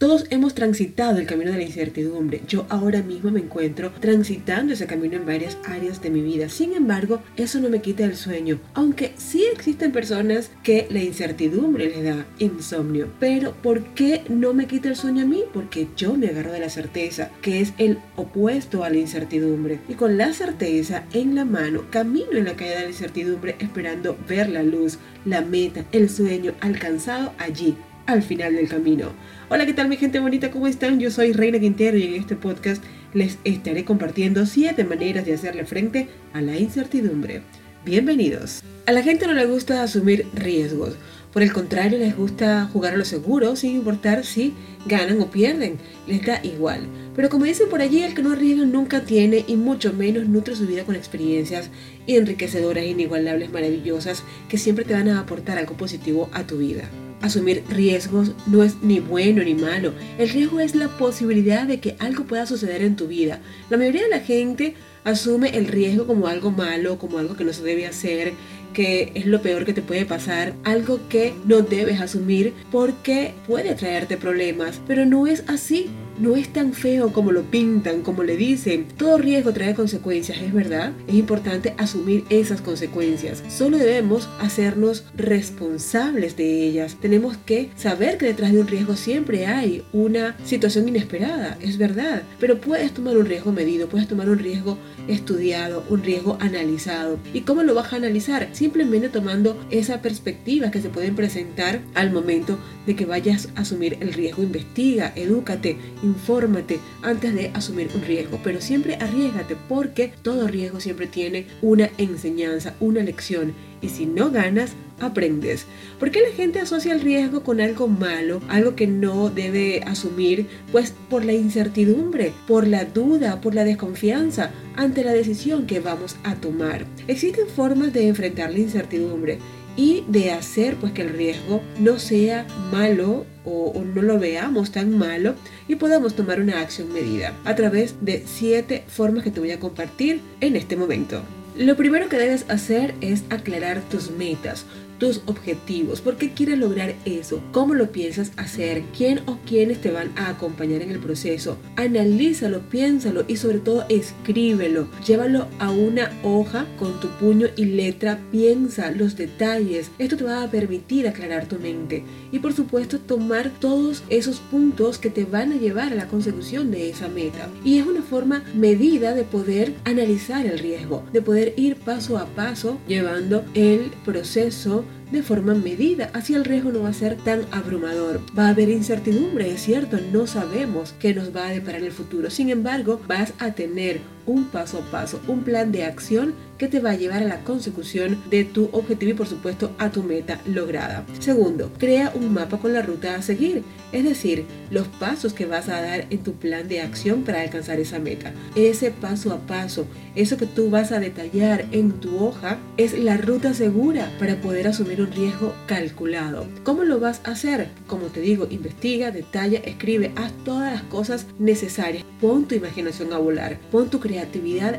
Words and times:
Todos 0.00 0.24
hemos 0.30 0.54
transitado 0.54 1.18
el 1.18 1.26
camino 1.26 1.50
de 1.50 1.58
la 1.58 1.64
incertidumbre. 1.64 2.40
Yo 2.48 2.64
ahora 2.70 3.02
mismo 3.02 3.30
me 3.30 3.40
encuentro 3.40 3.92
transitando 4.00 4.72
ese 4.72 4.86
camino 4.86 5.16
en 5.16 5.26
varias 5.26 5.58
áreas 5.66 6.00
de 6.00 6.08
mi 6.08 6.22
vida. 6.22 6.48
Sin 6.48 6.72
embargo, 6.72 7.20
eso 7.36 7.60
no 7.60 7.68
me 7.68 7.82
quita 7.82 8.06
el 8.06 8.16
sueño. 8.16 8.58
Aunque 8.72 9.12
sí 9.18 9.44
existen 9.52 9.92
personas 9.92 10.52
que 10.62 10.86
la 10.88 11.02
incertidumbre 11.02 11.90
les 11.90 12.02
da 12.02 12.26
insomnio. 12.38 13.08
Pero 13.20 13.52
¿por 13.52 13.92
qué 13.92 14.22
no 14.30 14.54
me 14.54 14.66
quita 14.66 14.88
el 14.88 14.96
sueño 14.96 15.24
a 15.24 15.26
mí? 15.26 15.42
Porque 15.52 15.88
yo 15.98 16.14
me 16.14 16.28
agarro 16.28 16.52
de 16.52 16.60
la 16.60 16.70
certeza, 16.70 17.30
que 17.42 17.60
es 17.60 17.74
el 17.76 17.98
opuesto 18.16 18.84
a 18.84 18.88
la 18.88 18.96
incertidumbre. 18.96 19.80
Y 19.86 19.96
con 19.96 20.16
la 20.16 20.32
certeza 20.32 21.04
en 21.12 21.34
la 21.34 21.44
mano, 21.44 21.84
camino 21.90 22.32
en 22.32 22.46
la 22.46 22.56
caída 22.56 22.76
de 22.76 22.84
la 22.84 22.88
incertidumbre 22.88 23.56
esperando 23.58 24.16
ver 24.26 24.48
la 24.48 24.62
luz, 24.62 24.96
la 25.26 25.42
meta, 25.42 25.84
el 25.92 26.08
sueño 26.08 26.54
alcanzado 26.62 27.34
allí 27.36 27.76
al 28.10 28.22
final 28.22 28.56
del 28.56 28.68
camino. 28.68 29.12
Hola, 29.48 29.66
¿qué 29.66 29.72
tal 29.72 29.88
mi 29.88 29.96
gente 29.96 30.18
bonita? 30.18 30.50
¿Cómo 30.50 30.66
están? 30.66 30.98
Yo 30.98 31.10
soy 31.10 31.32
Reina 31.32 31.60
Quintero 31.60 31.96
y 31.96 32.04
en 32.04 32.14
este 32.14 32.34
podcast 32.34 32.82
les 33.14 33.38
estaré 33.44 33.84
compartiendo 33.84 34.46
7 34.46 34.82
maneras 34.84 35.24
de 35.24 35.34
hacerle 35.34 35.64
frente 35.64 36.08
a 36.32 36.40
la 36.40 36.58
incertidumbre. 36.58 37.42
Bienvenidos. 37.84 38.62
A 38.86 38.92
la 38.92 39.02
gente 39.02 39.28
no 39.28 39.34
le 39.34 39.46
gusta 39.46 39.82
asumir 39.82 40.26
riesgos. 40.34 40.96
Por 41.32 41.42
el 41.42 41.52
contrario, 41.52 41.98
les 41.98 42.16
gusta 42.16 42.68
jugar 42.72 42.94
a 42.94 42.96
lo 42.96 43.04
seguro 43.04 43.54
sin 43.54 43.76
importar 43.76 44.24
si 44.24 44.52
ganan 44.86 45.20
o 45.20 45.30
pierden. 45.30 45.78
Les 46.08 46.24
da 46.26 46.40
igual. 46.42 46.80
Pero 47.14 47.28
como 47.28 47.44
dicen 47.44 47.68
por 47.68 47.80
allí, 47.80 48.02
el 48.02 48.14
que 48.14 48.22
no 48.22 48.32
arriesga 48.32 48.64
nunca 48.64 49.02
tiene 49.02 49.44
y 49.46 49.54
mucho 49.54 49.92
menos 49.92 50.26
nutre 50.26 50.56
su 50.56 50.66
vida 50.66 50.84
con 50.84 50.96
experiencias 50.96 51.70
enriquecedoras, 52.08 52.84
inigualables, 52.84 53.52
maravillosas, 53.52 54.24
que 54.48 54.58
siempre 54.58 54.84
te 54.84 54.94
van 54.94 55.08
a 55.08 55.20
aportar 55.20 55.58
algo 55.58 55.76
positivo 55.76 56.28
a 56.32 56.46
tu 56.46 56.58
vida. 56.58 56.88
Asumir 57.20 57.62
riesgos 57.68 58.32
no 58.46 58.64
es 58.64 58.82
ni 58.82 58.98
bueno 58.98 59.44
ni 59.44 59.54
malo. 59.54 59.92
El 60.18 60.30
riesgo 60.30 60.58
es 60.58 60.74
la 60.74 60.88
posibilidad 60.88 61.66
de 61.66 61.78
que 61.78 61.94
algo 61.98 62.24
pueda 62.24 62.46
suceder 62.46 62.82
en 62.82 62.96
tu 62.96 63.06
vida. 63.06 63.40
La 63.68 63.76
mayoría 63.76 64.02
de 64.02 64.08
la 64.08 64.20
gente 64.20 64.74
asume 65.04 65.56
el 65.56 65.66
riesgo 65.66 66.06
como 66.06 66.26
algo 66.26 66.50
malo, 66.50 66.98
como 66.98 67.18
algo 67.18 67.36
que 67.36 67.44
no 67.44 67.52
se 67.52 67.62
debe 67.62 67.86
hacer, 67.86 68.32
que 68.72 69.12
es 69.14 69.26
lo 69.26 69.42
peor 69.42 69.64
que 69.64 69.72
te 69.72 69.82
puede 69.82 70.06
pasar, 70.06 70.54
algo 70.64 71.00
que 71.08 71.34
no 71.44 71.60
debes 71.60 72.00
asumir 72.00 72.54
porque 72.70 73.34
puede 73.46 73.74
traerte 73.74 74.16
problemas, 74.16 74.80
pero 74.86 75.06
no 75.06 75.26
es 75.26 75.44
así 75.48 75.90
no 76.20 76.36
es 76.36 76.52
tan 76.52 76.72
feo 76.74 77.12
como 77.12 77.32
lo 77.32 77.42
pintan, 77.42 78.02
como 78.02 78.22
le 78.22 78.36
dicen. 78.36 78.86
Todo 78.96 79.18
riesgo 79.18 79.52
trae 79.52 79.74
consecuencias, 79.74 80.38
¿es 80.40 80.52
verdad? 80.52 80.92
Es 81.08 81.14
importante 81.14 81.74
asumir 81.78 82.24
esas 82.28 82.60
consecuencias. 82.60 83.42
Solo 83.48 83.78
debemos 83.78 84.28
hacernos 84.38 85.04
responsables 85.16 86.36
de 86.36 86.64
ellas. 86.66 86.96
Tenemos 87.00 87.36
que 87.38 87.70
saber 87.76 88.18
que 88.18 88.26
detrás 88.26 88.52
de 88.52 88.60
un 88.60 88.68
riesgo 88.68 88.96
siempre 88.96 89.46
hay 89.46 89.82
una 89.92 90.36
situación 90.44 90.88
inesperada, 90.88 91.56
es 91.60 91.78
verdad. 91.78 92.22
Pero 92.38 92.60
puedes 92.60 92.92
tomar 92.92 93.16
un 93.16 93.26
riesgo 93.26 93.52
medido, 93.52 93.88
puedes 93.88 94.08
tomar 94.08 94.28
un 94.28 94.38
riesgo 94.38 94.78
estudiado, 95.08 95.84
un 95.88 96.02
riesgo 96.02 96.36
analizado. 96.40 97.18
¿Y 97.32 97.42
cómo 97.42 97.62
lo 97.62 97.74
vas 97.74 97.92
a 97.92 97.96
analizar? 97.96 98.48
Simplemente 98.52 99.08
tomando 99.08 99.58
esa 99.70 100.02
perspectiva 100.02 100.70
que 100.70 100.82
se 100.82 100.90
pueden 100.90 101.16
presentar 101.16 101.80
al 101.94 102.12
momento 102.12 102.58
de 102.86 102.96
que 102.96 103.06
vayas 103.06 103.48
a 103.54 103.60
asumir 103.60 103.98
el 104.00 104.12
riesgo. 104.12 104.42
Investiga, 104.42 105.12
edúcate, 105.16 105.76
infórmate 106.02 106.80
antes 107.02 107.34
de 107.34 107.50
asumir 107.54 107.90
un 107.94 108.02
riesgo, 108.02 108.38
pero 108.42 108.60
siempre 108.60 108.96
arriesgate 108.96 109.56
porque 109.68 110.12
todo 110.22 110.48
riesgo 110.48 110.80
siempre 110.80 111.06
tiene 111.06 111.46
una 111.62 111.90
enseñanza, 111.98 112.74
una 112.80 113.02
lección 113.02 113.54
y 113.82 113.88
si 113.88 114.06
no 114.06 114.30
ganas, 114.30 114.72
aprendes. 115.00 115.66
¿Por 115.98 116.10
qué 116.10 116.20
la 116.20 116.34
gente 116.34 116.60
asocia 116.60 116.92
el 116.92 117.00
riesgo 117.00 117.42
con 117.42 117.60
algo 117.60 117.88
malo, 117.88 118.42
algo 118.48 118.76
que 118.76 118.86
no 118.86 119.30
debe 119.30 119.82
asumir? 119.86 120.46
Pues 120.72 120.92
por 121.08 121.24
la 121.24 121.32
incertidumbre, 121.32 122.32
por 122.46 122.66
la 122.66 122.84
duda, 122.84 123.40
por 123.40 123.54
la 123.54 123.64
desconfianza 123.64 124.50
ante 124.76 125.04
la 125.04 125.12
decisión 125.12 125.66
que 125.66 125.80
vamos 125.80 126.16
a 126.22 126.34
tomar. 126.34 126.86
Existen 127.08 127.46
formas 127.48 127.92
de 127.92 128.08
enfrentar 128.08 128.52
la 128.52 128.58
incertidumbre 128.58 129.38
y 129.80 130.04
de 130.08 130.30
hacer 130.30 130.76
pues 130.76 130.92
que 130.92 131.00
el 131.00 131.08
riesgo 131.08 131.62
no 131.78 131.98
sea 131.98 132.46
malo 132.70 133.24
o, 133.46 133.72
no 133.82 134.02
lo 134.02 134.18
veamos 134.18 134.72
tan 134.72 134.98
malo 134.98 135.34
y 135.68 135.76
podamos 135.76 136.14
tomar 136.14 136.38
una 136.38 136.60
acción 136.60 136.92
medida 136.92 137.32
a 137.46 137.56
través 137.56 137.94
de 138.02 138.22
siete 138.26 138.84
formas 138.88 139.24
que 139.24 139.30
te 139.30 139.40
voy 139.40 139.52
a 139.52 139.58
compartir 139.58 140.20
en 140.42 140.56
este 140.56 140.76
momento. 140.76 141.22
Lo 141.56 141.78
primero 141.78 142.10
que 142.10 142.18
debes 142.18 142.44
hacer 142.50 142.94
es 143.00 143.24
aclarar 143.30 143.80
tus 143.88 144.10
metas, 144.10 144.66
tus 145.00 145.22
objetivos, 145.26 146.00
por 146.00 146.16
qué 146.16 146.32
quieres 146.32 146.58
lograr 146.58 146.94
eso, 147.04 147.42
cómo 147.50 147.74
lo 147.74 147.90
piensas 147.90 148.30
hacer, 148.36 148.84
quién 148.96 149.22
o 149.26 149.38
quiénes 149.46 149.80
te 149.80 149.90
van 149.90 150.12
a 150.14 150.28
acompañar 150.28 150.82
en 150.82 150.90
el 150.90 151.00
proceso. 151.00 151.58
Analízalo, 151.74 152.60
piénsalo 152.68 153.24
y 153.26 153.36
sobre 153.36 153.58
todo 153.58 153.84
escríbelo. 153.88 154.88
Llévalo 155.04 155.48
a 155.58 155.72
una 155.72 156.12
hoja 156.22 156.66
con 156.78 157.00
tu 157.00 157.08
puño 157.18 157.48
y 157.56 157.64
letra, 157.64 158.20
piensa 158.30 158.90
los 158.92 159.16
detalles. 159.16 159.90
Esto 159.98 160.16
te 160.16 160.24
va 160.24 160.44
a 160.44 160.50
permitir 160.50 161.08
aclarar 161.08 161.46
tu 161.46 161.58
mente 161.58 162.04
y 162.30 162.38
por 162.38 162.52
supuesto 162.52 163.00
tomar 163.00 163.50
todos 163.58 164.04
esos 164.10 164.38
puntos 164.38 164.98
que 164.98 165.10
te 165.10 165.24
van 165.24 165.52
a 165.52 165.56
llevar 165.56 165.92
a 165.92 165.96
la 165.96 166.08
consecución 166.08 166.70
de 166.70 166.90
esa 166.90 167.08
meta. 167.08 167.48
Y 167.64 167.78
es 167.78 167.86
una 167.86 168.02
forma 168.02 168.44
medida 168.54 169.14
de 169.14 169.24
poder 169.24 169.74
analizar 169.84 170.44
el 170.44 170.58
riesgo, 170.58 171.02
de 171.12 171.22
poder 171.22 171.54
ir 171.56 171.76
paso 171.76 172.18
a 172.18 172.26
paso 172.26 172.78
llevando 172.86 173.44
el 173.54 173.90
proceso 174.04 174.84
de 175.10 175.22
forma 175.22 175.54
medida, 175.54 176.10
así 176.14 176.34
el 176.34 176.44
riesgo 176.44 176.72
no 176.72 176.82
va 176.82 176.90
a 176.90 176.94
ser 176.94 177.16
tan 177.16 177.42
abrumador. 177.50 178.20
Va 178.38 178.46
a 178.46 178.50
haber 178.50 178.68
incertidumbre, 178.68 179.50
es 179.50 179.62
cierto, 179.62 179.98
no 180.12 180.26
sabemos 180.26 180.94
qué 180.98 181.14
nos 181.14 181.34
va 181.34 181.48
a 181.48 181.50
deparar 181.50 181.82
el 181.82 181.92
futuro. 181.92 182.30
Sin 182.30 182.50
embargo, 182.50 183.00
vas 183.06 183.34
a 183.38 183.52
tener 183.52 184.00
un 184.30 184.44
paso 184.44 184.78
a 184.78 184.90
paso, 184.90 185.20
un 185.26 185.42
plan 185.42 185.72
de 185.72 185.84
acción 185.84 186.34
que 186.56 186.68
te 186.68 186.80
va 186.80 186.90
a 186.90 186.96
llevar 186.96 187.22
a 187.22 187.26
la 187.26 187.42
consecución 187.42 188.22
de 188.28 188.44
tu 188.44 188.68
objetivo 188.72 189.12
y 189.12 189.14
por 189.14 189.26
supuesto 189.26 189.72
a 189.78 189.90
tu 189.90 190.02
meta 190.02 190.40
lograda. 190.46 191.06
Segundo, 191.18 191.72
crea 191.78 192.12
un 192.14 192.34
mapa 192.34 192.58
con 192.58 192.74
la 192.74 192.82
ruta 192.82 193.14
a 193.14 193.22
seguir, 193.22 193.64
es 193.92 194.04
decir, 194.04 194.44
los 194.70 194.86
pasos 194.86 195.32
que 195.32 195.46
vas 195.46 195.68
a 195.68 195.80
dar 195.80 196.06
en 196.10 196.18
tu 196.18 196.34
plan 196.34 196.68
de 196.68 196.82
acción 196.82 197.22
para 197.22 197.40
alcanzar 197.40 197.80
esa 197.80 197.98
meta. 197.98 198.32
Ese 198.54 198.90
paso 198.90 199.32
a 199.32 199.38
paso, 199.38 199.86
eso 200.14 200.36
que 200.36 200.46
tú 200.46 200.68
vas 200.68 200.92
a 200.92 201.00
detallar 201.00 201.64
en 201.72 201.92
tu 201.92 202.22
hoja, 202.22 202.58
es 202.76 202.96
la 202.98 203.16
ruta 203.16 203.54
segura 203.54 204.12
para 204.18 204.40
poder 204.40 204.68
asumir 204.68 205.00
un 205.00 205.12
riesgo 205.12 205.54
calculado. 205.66 206.46
¿Cómo 206.62 206.84
lo 206.84 207.00
vas 207.00 207.22
a 207.24 207.30
hacer? 207.30 207.68
Como 207.86 208.06
te 208.08 208.20
digo, 208.20 208.46
investiga, 208.50 209.10
detalla, 209.10 209.60
escribe, 209.60 210.12
haz 210.14 210.32
todas 210.44 210.72
las 210.74 210.82
cosas 210.82 211.26
necesarias. 211.38 212.04
Pon 212.20 212.44
tu 212.44 212.54
imaginación 212.54 213.14
a 213.14 213.18
volar, 213.18 213.58
pon 213.70 213.88
tu 213.88 213.98
creatividad 213.98 214.19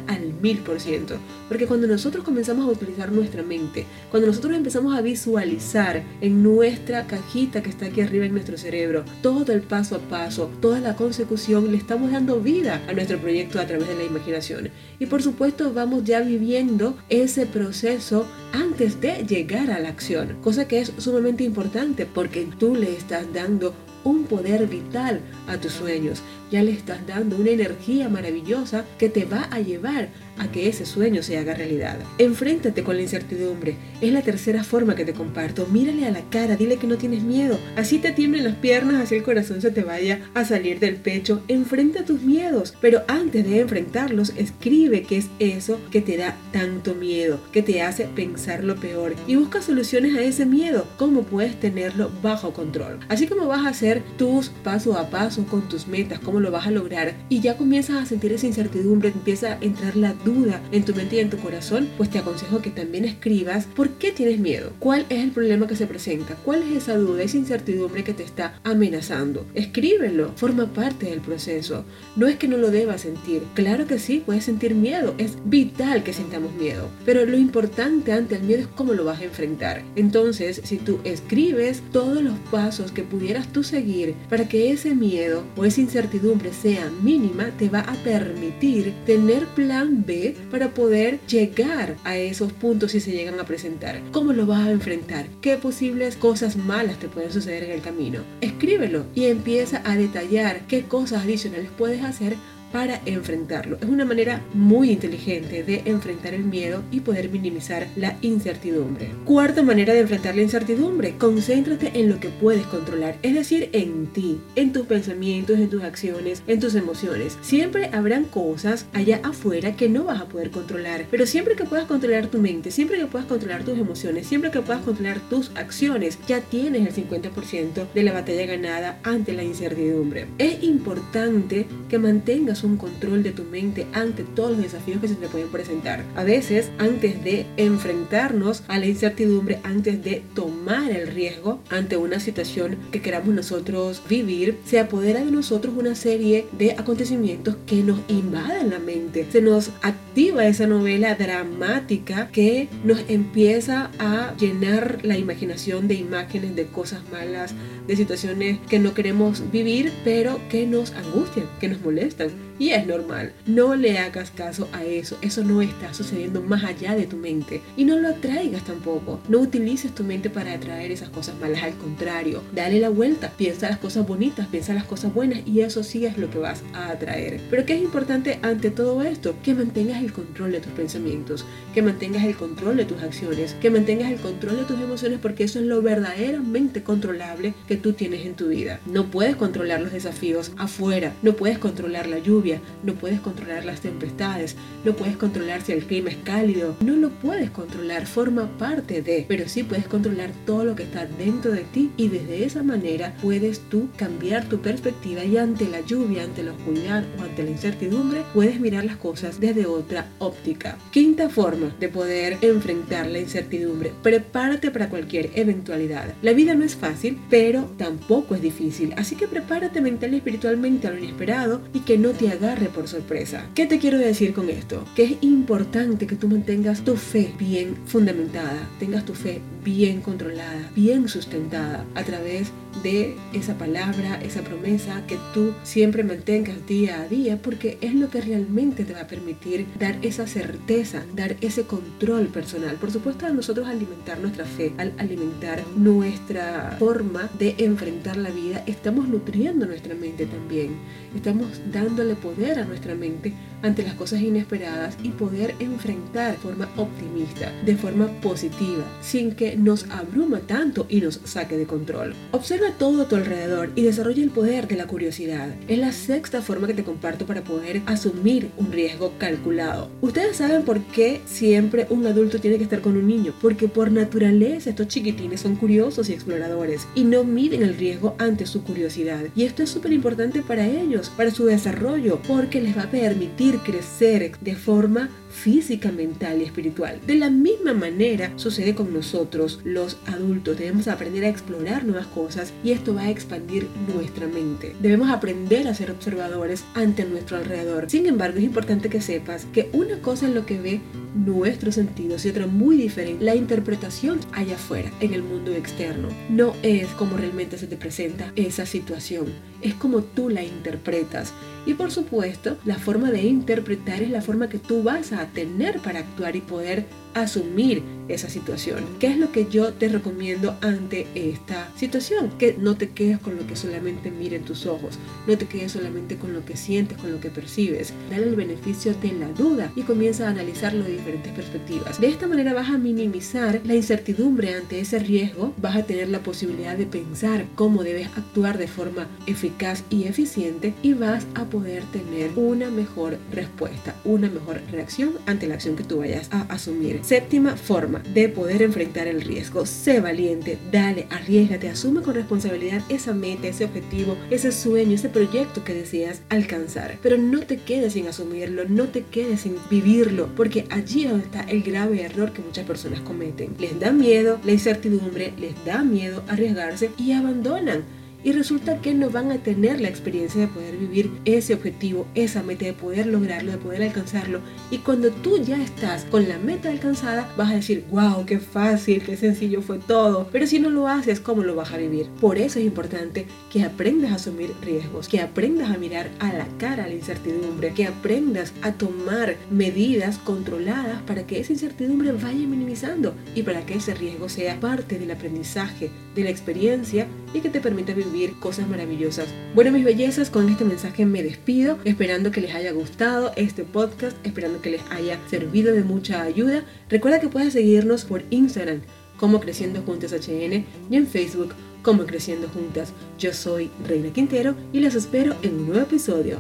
al 0.07 0.33
mil 0.41 0.59
por 0.59 0.79
ciento. 0.79 1.17
Porque 1.47 1.67
cuando 1.67 1.87
nosotros 1.87 2.23
comenzamos 2.23 2.67
a 2.67 2.71
utilizar 2.71 3.11
nuestra 3.11 3.43
mente, 3.43 3.85
cuando 4.09 4.27
nosotros 4.27 4.55
empezamos 4.55 4.95
a 4.95 5.01
visualizar 5.01 6.03
en 6.21 6.43
nuestra 6.43 7.07
cajita 7.07 7.61
que 7.61 7.69
está 7.69 7.87
aquí 7.87 8.01
arriba 8.01 8.25
en 8.25 8.33
nuestro 8.33 8.57
cerebro, 8.57 9.03
todo 9.21 9.51
el 9.51 9.61
paso 9.61 9.95
a 9.95 9.99
paso, 9.99 10.49
toda 10.61 10.79
la 10.79 10.95
consecución, 10.95 11.71
le 11.71 11.77
estamos 11.77 12.11
dando 12.11 12.39
vida 12.39 12.81
a 12.87 12.93
nuestro 12.93 13.19
proyecto 13.19 13.59
a 13.59 13.67
través 13.67 13.87
de 13.87 13.95
la 13.95 14.03
imaginación. 14.03 14.69
Y 14.99 15.05
por 15.05 15.21
supuesto 15.21 15.73
vamos 15.73 16.03
ya 16.03 16.21
viviendo 16.21 16.97
ese 17.09 17.45
proceso 17.45 18.27
antes 18.53 19.01
de 19.01 19.25
llegar 19.25 19.71
a 19.71 19.79
la 19.79 19.89
acción, 19.89 20.37
cosa 20.41 20.67
que 20.67 20.79
es 20.79 20.91
sumamente 20.97 21.43
importante 21.43 22.05
porque 22.05 22.47
tú 22.59 22.75
le 22.75 22.95
estás 22.95 23.25
dando 23.33 23.73
un 24.03 24.25
poder 24.25 24.67
vital 24.67 25.21
a 25.47 25.57
tus 25.57 25.73
sueños. 25.73 26.21
Ya 26.51 26.63
le 26.63 26.71
estás 26.71 27.05
dando 27.07 27.37
una 27.37 27.51
energía 27.51 28.09
maravillosa 28.09 28.85
que 28.97 29.09
te 29.09 29.25
va 29.25 29.43
a 29.51 29.59
llevar 29.59 30.09
a 30.37 30.51
que 30.51 30.67
ese 30.67 30.85
sueño 30.85 31.23
se 31.23 31.37
haga 31.37 31.53
realidad. 31.53 31.97
Enfréntate 32.17 32.83
con 32.83 32.95
la 32.95 33.03
incertidumbre. 33.03 33.75
Es 34.01 34.11
la 34.11 34.21
tercera 34.21 34.63
forma 34.63 34.95
que 34.95 35.05
te 35.05 35.13
comparto. 35.13 35.67
Mírale 35.67 36.05
a 36.05 36.11
la 36.11 36.21
cara, 36.29 36.55
dile 36.55 36.77
que 36.77 36.87
no 36.87 36.97
tienes 36.97 37.23
miedo. 37.23 37.59
Así 37.75 37.99
te 37.99 38.11
tiemblen 38.11 38.43
las 38.43 38.55
piernas, 38.55 39.01
así 39.01 39.15
el 39.15 39.23
corazón 39.23 39.61
se 39.61 39.71
te 39.71 39.83
vaya 39.83 40.21
a 40.33 40.45
salir 40.45 40.79
del 40.79 40.95
pecho. 40.95 41.43
Enfrenta 41.47 42.05
tus 42.05 42.21
miedos, 42.21 42.73
pero 42.81 43.03
antes 43.07 43.45
de 43.45 43.59
enfrentarlos, 43.59 44.33
escribe 44.35 45.03
qué 45.03 45.17
es 45.17 45.29
eso 45.39 45.79
que 45.91 46.01
te 46.01 46.17
da 46.17 46.37
tanto 46.51 46.95
miedo, 46.95 47.39
que 47.51 47.61
te 47.61 47.81
hace 47.81 48.05
pensar 48.05 48.63
lo 48.63 48.75
peor 48.75 49.15
y 49.27 49.35
busca 49.35 49.61
soluciones 49.61 50.15
a 50.15 50.21
ese 50.21 50.45
miedo, 50.45 50.87
cómo 50.97 51.23
puedes 51.23 51.59
tenerlo 51.59 52.09
bajo 52.23 52.53
control. 52.53 52.99
Así 53.09 53.27
como 53.27 53.47
vas 53.47 53.65
a 53.65 53.69
hacer 53.69 54.01
tus 54.17 54.49
paso 54.49 54.97
a 54.97 55.09
paso 55.09 55.45
con 55.45 55.67
tus 55.69 55.87
metas, 55.87 56.19
cómo 56.19 56.39
lo 56.39 56.51
vas 56.51 56.67
a 56.67 56.71
lograr 56.71 57.13
y 57.29 57.41
ya 57.41 57.57
comienzas 57.57 57.97
a 57.97 58.05
sentir 58.05 58.33
esa 58.33 58.47
incertidumbre, 58.47 59.09
empieza 59.09 59.53
a 59.53 59.57
entrar 59.61 59.95
la 59.95 60.13
duda 60.13 60.30
en 60.71 60.85
tu 60.85 60.95
mente 60.95 61.17
y 61.17 61.19
en 61.19 61.29
tu 61.29 61.37
corazón, 61.37 61.89
pues 61.97 62.09
te 62.09 62.19
aconsejo 62.19 62.61
que 62.61 62.69
también 62.69 63.03
escribas 63.05 63.65
por 63.75 63.89
qué 63.89 64.11
tienes 64.11 64.39
miedo, 64.39 64.71
cuál 64.79 65.05
es 65.09 65.19
el 65.19 65.31
problema 65.31 65.67
que 65.67 65.75
se 65.75 65.87
presenta, 65.87 66.35
cuál 66.45 66.63
es 66.63 66.83
esa 66.83 66.95
duda, 66.95 67.23
esa 67.23 67.37
incertidumbre 67.37 68.03
que 68.03 68.13
te 68.13 68.23
está 68.23 68.59
amenazando. 68.63 69.45
Escríbelo, 69.53 70.31
forma 70.35 70.67
parte 70.67 71.07
del 71.07 71.19
proceso. 71.19 71.83
No 72.15 72.27
es 72.27 72.37
que 72.37 72.47
no 72.47 72.57
lo 72.57 72.71
debas 72.71 73.01
sentir, 73.01 73.43
claro 73.55 73.87
que 73.87 73.99
sí, 73.99 74.23
puedes 74.25 74.45
sentir 74.45 74.73
miedo, 74.73 75.15
es 75.17 75.37
vital 75.45 76.03
que 76.03 76.13
sintamos 76.13 76.53
miedo, 76.53 76.89
pero 77.05 77.25
lo 77.25 77.37
importante 77.37 78.13
ante 78.13 78.35
el 78.35 78.43
miedo 78.43 78.61
es 78.61 78.67
cómo 78.67 78.93
lo 78.93 79.03
vas 79.03 79.19
a 79.19 79.25
enfrentar. 79.25 79.83
Entonces, 79.95 80.61
si 80.63 80.77
tú 80.77 80.99
escribes 81.03 81.81
todos 81.91 82.23
los 82.23 82.37
pasos 82.51 82.91
que 82.91 83.03
pudieras 83.03 83.51
tú 83.51 83.63
seguir 83.63 84.15
para 84.29 84.47
que 84.47 84.71
ese 84.71 84.95
miedo 84.95 85.43
o 85.57 85.65
esa 85.65 85.81
incertidumbre 85.81 86.53
sea 86.53 86.89
mínima 87.03 87.51
te 87.57 87.69
va 87.69 87.81
a 87.81 87.93
permitir 88.03 88.93
tener 89.05 89.45
plan 89.47 90.03
B 90.05 90.10
para 90.49 90.73
poder 90.73 91.19
llegar 91.27 91.95
a 92.03 92.17
esos 92.17 92.51
puntos 92.53 92.91
si 92.91 92.99
se 92.99 93.11
llegan 93.11 93.39
a 93.39 93.45
presentar. 93.45 94.01
¿Cómo 94.11 94.33
lo 94.33 94.45
vas 94.45 94.67
a 94.67 94.71
enfrentar? 94.71 95.27
¿Qué 95.41 95.57
posibles 95.57 96.15
cosas 96.15 96.57
malas 96.57 96.99
te 96.99 97.07
pueden 97.07 97.31
suceder 97.31 97.63
en 97.63 97.71
el 97.71 97.81
camino? 97.81 98.21
Escríbelo 98.41 99.05
y 99.15 99.25
empieza 99.25 99.81
a 99.85 99.95
detallar 99.95 100.67
qué 100.67 100.83
cosas 100.83 101.23
adicionales 101.23 101.69
puedes 101.77 102.03
hacer 102.03 102.35
para 102.71 103.01
enfrentarlo. 103.05 103.77
Es 103.81 103.89
una 103.89 104.05
manera 104.05 104.41
muy 104.53 104.91
inteligente 104.91 105.63
de 105.63 105.83
enfrentar 105.85 106.33
el 106.33 106.43
miedo 106.43 106.83
y 106.91 107.01
poder 107.01 107.29
minimizar 107.29 107.87
la 107.95 108.17
incertidumbre. 108.21 109.09
Cuarta 109.25 109.63
manera 109.63 109.93
de 109.93 110.01
enfrentar 110.01 110.35
la 110.35 110.41
incertidumbre, 110.41 111.15
concéntrate 111.17 111.91
en 111.99 112.09
lo 112.09 112.19
que 112.19 112.29
puedes 112.29 112.65
controlar, 112.65 113.17
es 113.21 113.33
decir, 113.33 113.69
en 113.73 114.07
ti, 114.07 114.39
en 114.55 114.73
tus 114.73 114.85
pensamientos, 114.85 115.59
en 115.59 115.69
tus 115.69 115.83
acciones, 115.83 116.43
en 116.47 116.59
tus 116.59 116.75
emociones. 116.75 117.37
Siempre 117.41 117.89
habrán 117.93 118.25
cosas 118.25 118.85
allá 118.93 119.19
afuera 119.23 119.75
que 119.75 119.89
no 119.89 120.05
vas 120.05 120.21
a 120.21 120.25
poder 120.25 120.51
controlar, 120.51 121.05
pero 121.11 121.25
siempre 121.25 121.55
que 121.55 121.65
puedas 121.65 121.85
controlar 121.85 122.27
tu 122.27 122.39
mente, 122.39 122.71
siempre 122.71 122.97
que 122.97 123.05
puedas 123.05 123.27
controlar 123.27 123.63
tus 123.63 123.77
emociones, 123.77 124.27
siempre 124.27 124.51
que 124.51 124.61
puedas 124.61 124.83
controlar 124.83 125.19
tus 125.29 125.51
acciones, 125.55 126.19
ya 126.27 126.41
tienes 126.41 126.87
el 126.87 127.09
50% 127.09 127.91
de 127.93 128.03
la 128.03 128.13
batalla 128.13 128.45
ganada 128.45 128.99
ante 129.03 129.33
la 129.33 129.43
incertidumbre. 129.43 130.27
Es 130.37 130.63
importante 130.63 131.65
que 131.89 131.99
mantengas 131.99 132.60
un 132.63 132.77
control 132.77 133.23
de 133.23 133.31
tu 133.31 133.43
mente 133.43 133.87
ante 133.93 134.23
todos 134.23 134.51
los 134.51 134.61
desafíos 134.61 135.01
que 135.01 135.07
se 135.07 135.15
te 135.15 135.27
pueden 135.27 135.49
presentar. 135.49 136.03
A 136.15 136.23
veces, 136.23 136.69
antes 136.77 137.23
de 137.23 137.45
enfrentarnos 137.57 138.63
a 138.67 138.77
la 138.77 138.85
incertidumbre, 138.85 139.59
antes 139.63 140.03
de 140.03 140.23
tomar 140.35 140.91
el 140.91 141.07
riesgo 141.07 141.59
ante 141.69 141.97
una 141.97 142.19
situación 142.19 142.77
que 142.91 143.01
queramos 143.01 143.33
nosotros 143.33 144.01
vivir, 144.07 144.57
se 144.65 144.79
apodera 144.79 145.23
de 145.23 145.31
nosotros 145.31 145.75
una 145.77 145.95
serie 145.95 146.47
de 146.57 146.71
acontecimientos 146.73 147.55
que 147.65 147.83
nos 147.83 147.99
invaden 148.07 148.69
la 148.69 148.79
mente. 148.79 149.27
Se 149.31 149.41
nos 149.41 149.71
activa 149.81 150.45
esa 150.45 150.67
novela 150.67 151.15
dramática 151.15 152.29
que 152.31 152.67
nos 152.83 153.03
empieza 153.07 153.91
a 153.99 154.35
llenar 154.37 154.99
la 155.03 155.17
imaginación 155.17 155.87
de 155.87 155.95
imágenes, 155.95 156.55
de 156.55 156.67
cosas 156.67 157.01
malas, 157.11 157.53
de 157.87 157.95
situaciones 157.95 158.59
que 158.69 158.79
no 158.79 158.93
queremos 158.93 159.51
vivir, 159.51 159.91
pero 160.03 160.39
que 160.49 160.65
nos 160.65 160.91
angustian, 160.91 161.47
que 161.59 161.69
nos 161.69 161.81
molestan. 161.81 162.50
Y 162.61 162.73
es 162.73 162.85
normal. 162.85 163.33
No 163.47 163.75
le 163.75 163.97
hagas 163.97 164.29
caso 164.29 164.69
a 164.71 164.83
eso. 164.83 165.17
Eso 165.23 165.43
no 165.43 165.63
está 165.63 165.95
sucediendo 165.95 166.43
más 166.43 166.63
allá 166.63 166.93
de 166.93 167.07
tu 167.07 167.17
mente. 167.17 167.59
Y 167.75 167.85
no 167.85 167.97
lo 167.97 168.09
atraigas 168.09 168.63
tampoco. 168.63 169.19
No 169.29 169.39
utilices 169.39 169.95
tu 169.95 170.03
mente 170.03 170.29
para 170.29 170.53
atraer 170.53 170.91
esas 170.91 171.09
cosas 171.09 171.33
malas. 171.39 171.63
Al 171.63 171.73
contrario, 171.73 172.43
dale 172.53 172.79
la 172.79 172.89
vuelta. 172.89 173.31
Piensa 173.35 173.67
las 173.67 173.79
cosas 173.79 174.05
bonitas, 174.05 174.45
piensa 174.45 174.75
las 174.75 174.83
cosas 174.83 175.11
buenas 175.11 175.39
y 175.47 175.61
eso 175.61 175.81
sí 175.81 176.05
es 176.05 176.19
lo 176.19 176.29
que 176.29 176.37
vas 176.37 176.61
a 176.73 176.89
atraer. 176.89 177.41
Pero 177.49 177.65
¿qué 177.65 177.73
es 177.73 177.81
importante 177.81 178.37
ante 178.43 178.69
todo 178.69 179.01
esto? 179.01 179.33
Que 179.41 179.55
mantengas 179.55 180.03
el 180.03 180.13
control 180.13 180.51
de 180.51 180.59
tus 180.59 180.73
pensamientos, 180.73 181.47
que 181.73 181.81
mantengas 181.81 182.25
el 182.25 182.35
control 182.35 182.77
de 182.77 182.85
tus 182.85 183.01
acciones, 183.01 183.55
que 183.59 183.71
mantengas 183.71 184.11
el 184.11 184.19
control 184.19 184.57
de 184.57 184.65
tus 184.65 184.79
emociones 184.79 185.17
porque 185.19 185.45
eso 185.45 185.57
es 185.57 185.65
lo 185.65 185.81
verdaderamente 185.81 186.83
controlable 186.83 187.55
que 187.67 187.77
tú 187.77 187.93
tienes 187.93 188.23
en 188.23 188.35
tu 188.35 188.49
vida. 188.49 188.79
No 188.85 189.09
puedes 189.09 189.35
controlar 189.35 189.81
los 189.81 189.93
desafíos 189.93 190.51
afuera, 190.57 191.15
no 191.23 191.33
puedes 191.33 191.57
controlar 191.57 192.05
la 192.05 192.19
lluvia 192.19 192.50
no 192.83 192.93
puedes 192.93 193.19
controlar 193.21 193.65
las 193.65 193.81
tempestades, 193.81 194.55
no 194.83 194.93
puedes 194.93 195.17
controlar 195.17 195.61
si 195.61 195.71
el 195.71 195.85
clima 195.85 196.09
es 196.09 196.17
cálido, 196.17 196.75
no 196.81 196.95
lo 196.95 197.09
puedes 197.09 197.49
controlar, 197.51 198.07
forma 198.07 198.57
parte 198.57 199.01
de, 199.01 199.25
pero 199.27 199.47
sí 199.47 199.63
puedes 199.63 199.87
controlar 199.87 200.31
todo 200.45 200.65
lo 200.65 200.75
que 200.75 200.83
está 200.83 201.05
dentro 201.05 201.51
de 201.51 201.61
ti 201.61 201.91
y 201.97 202.09
desde 202.09 202.45
esa 202.45 202.63
manera 202.63 203.15
puedes 203.21 203.59
tú 203.69 203.89
cambiar 203.97 204.45
tu 204.45 204.59
perspectiva 204.59 205.23
y 205.23 205.37
ante 205.37 205.67
la 205.67 205.81
lluvia, 205.81 206.23
ante 206.23 206.43
la 206.43 206.51
oscuridad 206.51 207.03
o 207.19 207.23
ante 207.23 207.43
la 207.43 207.51
incertidumbre, 207.51 208.23
puedes 208.33 208.59
mirar 208.59 208.85
las 208.85 208.97
cosas 208.97 209.39
desde 209.39 209.65
otra 209.65 210.07
óptica. 210.19 210.77
Quinta 210.91 211.29
forma 211.29 211.75
de 211.79 211.89
poder 211.89 212.37
enfrentar 212.41 213.07
la 213.07 213.19
incertidumbre, 213.19 213.91
prepárate 214.01 214.71
para 214.71 214.89
cualquier 214.89 215.31
eventualidad. 215.35 216.13
La 216.21 216.33
vida 216.33 216.55
no 216.55 216.63
es 216.63 216.75
fácil, 216.75 217.19
pero 217.29 217.69
tampoco 217.77 218.35
es 218.35 218.41
difícil, 218.41 218.93
así 218.97 219.15
que 219.15 219.27
prepárate 219.27 219.81
mental 219.81 220.13
y 220.13 220.17
espiritualmente 220.17 220.87
a 220.87 220.91
lo 220.91 220.97
inesperado 220.97 221.61
y 221.73 221.79
que 221.79 221.97
no 221.97 222.11
te 222.11 222.29
agarre 222.41 222.69
por 222.69 222.87
sorpresa. 222.87 223.45
¿Qué 223.53 223.67
te 223.67 223.77
quiero 223.77 223.99
decir 223.99 224.33
con 224.33 224.49
esto? 224.49 224.83
Que 224.95 225.03
es 225.03 225.13
importante 225.21 226.07
que 226.07 226.15
tú 226.15 226.27
mantengas 226.27 226.81
tu 226.81 226.95
fe 226.95 227.31
bien 227.37 227.77
fundamentada, 227.85 228.67
tengas 228.79 229.05
tu 229.05 229.13
fe 229.13 229.41
bien 229.63 230.01
controlada, 230.01 230.71
bien 230.75 231.07
sustentada 231.07 231.85
a 231.93 232.03
través 232.03 232.51
de 232.83 233.15
esa 233.33 233.57
palabra, 233.57 234.19
esa 234.23 234.41
promesa 234.41 235.03
que 235.05 235.19
tú 235.35 235.53
siempre 235.61 236.03
mantengas 236.03 236.65
día 236.65 237.01
a 237.01 237.07
día 237.07 237.37
porque 237.37 237.77
es 237.81 237.93
lo 237.93 238.09
que 238.09 238.21
realmente 238.21 238.85
te 238.85 238.93
va 238.93 239.01
a 239.01 239.07
permitir 239.07 239.67
dar 239.77 239.97
esa 240.01 240.25
certeza, 240.25 241.03
dar 241.15 241.35
ese 241.41 241.63
control 241.63 242.27
personal. 242.27 242.77
Por 242.77 242.89
supuesto, 242.89 243.27
a 243.27 243.29
nosotros 243.29 243.67
alimentar 243.67 244.19
nuestra 244.19 244.45
fe, 244.45 244.73
al 244.77 244.93
alimentar 244.97 245.63
nuestra 245.75 246.75
forma 246.79 247.29
de 247.37 247.55
enfrentar 247.59 248.17
la 248.17 248.31
vida, 248.31 248.63
estamos 248.65 249.07
nutriendo 249.07 249.67
nuestra 249.67 249.93
mente 249.93 250.25
también. 250.25 250.77
Estamos 251.15 251.61
dándole 251.71 252.15
poder 252.15 252.30
a 252.59 252.65
nuestra 252.65 252.95
mente 252.95 253.33
ante 253.63 253.83
las 253.83 253.95
cosas 253.95 254.21
inesperadas 254.21 254.97
y 255.03 255.09
poder 255.09 255.55
enfrentar 255.59 256.31
de 256.31 256.37
forma 256.37 256.69
optimista, 256.77 257.51
de 257.65 257.75
forma 257.75 258.07
positiva, 258.21 258.85
sin 259.01 259.31
que 259.31 259.55
nos 259.55 259.89
abruma 259.89 260.39
tanto 260.39 260.85
y 260.89 261.01
nos 261.01 261.19
saque 261.23 261.57
de 261.57 261.65
control. 261.65 262.13
Observa 262.31 262.71
todo 262.77 263.03
a 263.03 263.07
tu 263.07 263.15
alrededor 263.15 263.71
y 263.75 263.83
desarrolla 263.83 264.23
el 264.23 264.29
poder 264.29 264.67
de 264.67 264.75
la 264.75 264.87
curiosidad. 264.87 265.55
Es 265.67 265.79
la 265.79 265.91
sexta 265.91 266.41
forma 266.41 266.67
que 266.67 266.73
te 266.73 266.83
comparto 266.83 267.25
para 267.25 267.43
poder 267.43 267.81
asumir 267.85 268.49
un 268.57 268.71
riesgo 268.71 269.13
calculado. 269.17 269.89
Ustedes 270.01 270.37
saben 270.37 270.63
por 270.63 270.79
qué 270.85 271.21
siempre 271.25 271.87
un 271.89 272.05
adulto 272.05 272.39
tiene 272.39 272.57
que 272.57 272.63
estar 272.63 272.81
con 272.81 272.97
un 272.97 273.07
niño, 273.07 273.33
porque 273.41 273.67
por 273.67 273.91
naturaleza 273.91 274.69
estos 274.69 274.87
chiquitines 274.87 275.41
son 275.41 275.55
curiosos 275.55 276.09
y 276.09 276.13
exploradores 276.13 276.87
y 276.95 277.03
no 277.03 277.23
miden 277.23 277.63
el 277.63 277.77
riesgo 277.77 278.15
ante 278.17 278.45
su 278.45 278.63
curiosidad. 278.63 279.23
Y 279.35 279.43
esto 279.43 279.63
es 279.63 279.69
súper 279.69 279.93
importante 279.93 280.41
para 280.41 280.67
ellos, 280.67 281.09
para 281.09 281.31
su 281.31 281.45
desarrollo, 281.45 282.19
porque 282.27 282.61
les 282.61 282.77
va 282.77 282.83
a 282.83 282.91
permitir 282.91 283.50
crecer 283.59 284.31
de 284.41 284.55
forma 284.55 285.09
física, 285.31 285.91
mental 285.91 286.41
y 286.41 286.45
espiritual. 286.45 286.99
De 287.05 287.15
la 287.15 287.29
misma 287.29 287.73
manera 287.73 288.31
sucede 288.35 288.75
con 288.75 288.93
nosotros, 288.93 289.59
los 289.63 289.97
adultos. 290.05 290.57
Debemos 290.57 290.87
aprender 290.87 291.25
a 291.25 291.29
explorar 291.29 291.85
nuevas 291.85 292.07
cosas 292.07 292.53
y 292.63 292.71
esto 292.71 292.93
va 292.93 293.03
a 293.03 293.09
expandir 293.09 293.67
nuestra 293.93 294.27
mente. 294.27 294.75
Debemos 294.81 295.09
aprender 295.09 295.67
a 295.67 295.73
ser 295.73 295.91
observadores 295.91 296.63
ante 296.73 297.05
nuestro 297.05 297.37
alrededor. 297.37 297.89
Sin 297.89 298.05
embargo, 298.05 298.37
es 298.37 298.43
importante 298.43 298.89
que 298.89 299.01
sepas 299.01 299.45
que 299.53 299.69
una 299.73 299.99
cosa 299.99 300.27
es 300.27 300.35
lo 300.35 300.45
que 300.45 300.59
ve 300.59 300.81
nuestros 301.15 301.75
sentidos 301.75 302.25
y 302.25 302.29
otra 302.29 302.47
muy 302.47 302.77
diferente, 302.77 303.23
la 303.23 303.35
interpretación 303.35 304.19
allá 304.31 304.55
afuera, 304.55 304.91
en 304.99 305.13
el 305.13 305.23
mundo 305.23 305.51
externo. 305.51 306.09
No 306.29 306.53
es 306.63 306.87
como 306.89 307.17
realmente 307.17 307.57
se 307.57 307.67
te 307.67 307.77
presenta 307.77 308.31
esa 308.35 308.65
situación, 308.65 309.27
es 309.61 309.73
como 309.73 310.01
tú 310.01 310.29
la 310.29 310.43
interpretas. 310.43 311.33
Y 311.65 311.75
por 311.75 311.91
supuesto, 311.91 312.57
la 312.65 312.77
forma 312.79 313.11
de 313.11 313.21
interpretar 313.23 314.01
es 314.01 314.09
la 314.09 314.21
forma 314.21 314.49
que 314.49 314.57
tú 314.57 314.81
vas 314.83 315.13
a 315.13 315.20
tener 315.27 315.79
para 315.81 315.99
actuar 315.99 316.35
y 316.35 316.41
poder 316.41 316.85
asumir 317.13 317.83
esa 318.07 318.29
situación. 318.29 318.85
¿Qué 318.99 319.07
es 319.07 319.17
lo 319.17 319.31
que 319.31 319.47
yo 319.49 319.73
te 319.73 319.87
recomiendo 319.87 320.55
ante 320.61 321.07
esta 321.15 321.69
situación? 321.75 322.29
Que 322.37 322.55
no 322.57 322.75
te 322.75 322.89
quedes 322.89 323.19
con 323.19 323.37
lo 323.37 323.47
que 323.47 323.55
solamente 323.55 324.11
miren 324.11 324.43
tus 324.43 324.65
ojos, 324.65 324.97
no 325.27 325.37
te 325.37 325.47
quedes 325.47 325.71
solamente 325.71 326.17
con 326.17 326.33
lo 326.33 326.45
que 326.45 326.57
sientes, 326.57 326.97
con 326.97 327.11
lo 327.11 327.19
que 327.19 327.29
percibes. 327.29 327.93
Dale 328.09 328.23
el 328.23 328.35
beneficio 328.35 328.93
de 328.95 329.13
la 329.13 329.27
duda 329.29 329.71
y 329.75 329.83
comienza 329.83 330.27
a 330.27 330.31
analizarlo 330.31 330.83
de 330.83 330.93
diferentes 330.93 331.31
perspectivas. 331.33 331.99
De 331.99 332.07
esta 332.07 332.27
manera 332.27 332.53
vas 332.53 332.69
a 332.69 332.77
minimizar 332.77 333.61
la 333.63 333.75
incertidumbre 333.75 334.55
ante 334.55 334.79
ese 334.79 334.99
riesgo, 334.99 335.53
vas 335.61 335.75
a 335.75 335.83
tener 335.83 336.09
la 336.09 336.23
posibilidad 336.23 336.77
de 336.77 336.85
pensar 336.85 337.45
cómo 337.55 337.83
debes 337.83 338.07
actuar 338.17 338.57
de 338.57 338.67
forma 338.67 339.07
eficaz 339.27 339.83
y 339.89 340.03
eficiente 340.03 340.73
y 340.81 340.93
vas 340.93 341.25
a 341.35 341.45
poder 341.45 341.83
tener 341.91 342.31
una 342.35 342.69
mejor 342.69 343.17
respuesta, 343.31 343.95
una 344.03 344.29
mejor 344.29 344.61
reacción 344.71 345.13
ante 345.25 345.47
la 345.47 345.55
acción 345.55 345.75
que 345.75 345.83
tú 345.83 345.99
vayas 345.99 346.29
a 346.31 346.41
asumir. 346.43 347.00
Séptima 347.01 347.57
forma 347.57 347.99
de 348.13 348.29
poder 348.29 348.61
enfrentar 348.61 349.07
el 349.07 349.21
riesgo. 349.21 349.65
Sé 349.65 349.99
valiente, 349.99 350.57
dale, 350.71 351.07
arriesgate, 351.09 351.69
asume 351.69 352.01
con 352.01 352.13
responsabilidad 352.13 352.83
esa 352.89 353.13
meta, 353.13 353.47
ese 353.47 353.65
objetivo, 353.65 354.15
ese 354.29 354.51
sueño, 354.51 354.93
ese 354.93 355.09
proyecto 355.09 355.63
que 355.63 355.73
deseas 355.73 356.21
alcanzar. 356.29 356.97
Pero 357.01 357.17
no 357.17 357.41
te 357.41 357.57
quedes 357.57 357.93
sin 357.93 358.07
asumirlo, 358.07 358.65
no 358.69 358.85
te 358.89 359.01
quedes 359.03 359.41
sin 359.41 359.55
vivirlo, 359.69 360.29
porque 360.35 360.65
allí 360.69 361.05
es 361.05 361.09
donde 361.09 361.25
está 361.25 361.41
el 361.41 361.63
grave 361.63 362.03
error 362.03 362.33
que 362.33 362.41
muchas 362.41 362.65
personas 362.65 363.01
cometen. 363.01 363.55
Les 363.59 363.79
da 363.79 363.91
miedo 363.91 364.39
la 364.43 364.51
incertidumbre, 364.51 365.33
les 365.39 365.53
da 365.65 365.83
miedo 365.83 366.23
arriesgarse 366.27 366.91
y 366.97 367.13
abandonan 367.13 367.83
y 368.23 368.31
resulta 368.31 368.81
que 368.81 368.93
no 368.93 369.09
van 369.09 369.31
a 369.31 369.37
tener 369.37 369.81
la 369.81 369.89
experiencia 369.89 370.41
de 370.41 370.47
poder 370.47 370.77
vivir 370.77 371.11
ese 371.25 371.53
objetivo, 371.53 372.07
esa 372.15 372.43
meta, 372.43 372.65
de 372.65 372.73
poder 372.73 373.07
lograrlo, 373.07 373.51
de 373.51 373.57
poder 373.57 373.83
alcanzarlo. 373.83 374.39
Y 374.69 374.79
cuando 374.79 375.09
tú 375.11 375.37
ya 375.37 375.61
estás 375.61 376.05
con 376.05 376.27
la 376.27 376.37
meta 376.37 376.69
alcanzada, 376.69 377.31
vas 377.37 377.51
a 377.51 377.55
decir, 377.55 377.85
wow, 377.91 378.25
qué 378.25 378.39
fácil, 378.39 379.01
qué 379.01 379.17
sencillo 379.17 379.61
fue 379.61 379.79
todo. 379.79 380.27
Pero 380.31 380.47
si 380.47 380.59
no 380.59 380.69
lo 380.69 380.87
haces, 380.87 381.19
¿cómo 381.19 381.43
lo 381.43 381.55
vas 381.55 381.71
a 381.71 381.77
vivir? 381.77 382.07
Por 382.19 382.37
eso 382.37 382.59
es 382.59 382.65
importante 382.65 383.25
que 383.51 383.63
aprendas 383.63 384.11
a 384.11 384.15
asumir 384.15 384.53
riesgos, 384.61 385.07
que 385.07 385.19
aprendas 385.19 385.71
a 385.71 385.77
mirar 385.77 386.09
a 386.19 386.33
la 386.33 386.47
cara 386.57 386.87
la 386.87 386.93
incertidumbre, 386.93 387.73
que 387.73 387.87
aprendas 387.87 388.53
a 388.61 388.73
tomar 388.73 389.35
medidas 389.49 390.17
controladas 390.17 391.01
para 391.03 391.25
que 391.25 391.39
esa 391.39 391.53
incertidumbre 391.53 392.11
vaya 392.11 392.47
minimizando 392.47 393.13
y 393.35 393.43
para 393.43 393.65
que 393.65 393.75
ese 393.75 393.93
riesgo 393.93 394.29
sea 394.29 394.59
parte 394.59 394.99
del 394.99 395.11
aprendizaje, 395.11 395.89
de 396.15 396.23
la 396.23 396.29
experiencia 396.29 397.07
y 397.33 397.41
que 397.41 397.49
te 397.49 397.61
permita 397.61 397.93
vivir 397.93 398.39
cosas 398.39 398.67
maravillosas. 398.67 399.27
Bueno, 399.55 399.71
mis 399.71 399.83
bellezas, 399.83 400.29
con 400.29 400.49
este 400.49 400.65
mensaje 400.65 401.05
me 401.05 401.23
despido, 401.23 401.77
esperando 401.83 402.31
que 402.31 402.41
les 402.41 402.53
haya 402.53 402.71
gustado 402.71 403.31
este 403.35 403.63
podcast, 403.63 404.17
esperando 404.25 404.61
que 404.61 404.71
les 404.71 404.81
haya 404.89 405.19
servido 405.29 405.73
de 405.73 405.83
mucha 405.83 406.21
ayuda. 406.21 406.63
Recuerda 406.89 407.19
que 407.19 407.29
puedes 407.29 407.53
seguirnos 407.53 408.05
por 408.05 408.23
Instagram 408.29 408.81
como 409.17 409.39
Creciendo 409.39 409.81
Juntas 409.83 410.13
HN 410.13 410.65
y 410.89 410.95
en 410.95 411.07
Facebook 411.07 411.53
como 411.83 412.05
Creciendo 412.05 412.47
Juntas. 412.49 412.93
Yo 413.17 413.33
soy 413.33 413.69
Reina 413.87 414.11
Quintero 414.11 414.55
y 414.73 414.79
les 414.79 414.95
espero 414.95 415.35
en 415.41 415.59
un 415.59 415.67
nuevo 415.67 415.83
episodio. 415.83 416.39